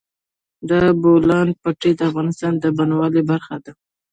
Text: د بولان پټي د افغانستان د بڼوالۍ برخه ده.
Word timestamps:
د 0.69 0.71
بولان 1.01 1.47
پټي 1.61 1.91
د 1.95 2.01
افغانستان 2.09 2.53
د 2.59 2.65
بڼوالۍ 2.77 3.23
برخه 3.31 3.55
ده. 3.63 3.71